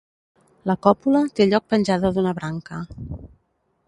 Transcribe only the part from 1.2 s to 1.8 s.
té lloc